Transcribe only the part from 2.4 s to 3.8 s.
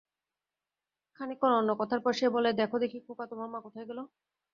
দ্যাখ দেখি খোকা তোর মা